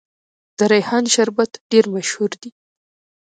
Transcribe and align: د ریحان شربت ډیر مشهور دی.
د 0.57 0.59
ریحان 0.71 1.05
شربت 1.13 1.51
ډیر 1.71 1.85
مشهور 1.95 2.31
دی. 2.41 2.51